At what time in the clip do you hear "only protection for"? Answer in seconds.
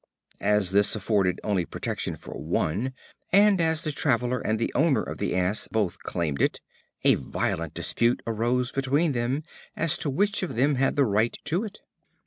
1.43-2.31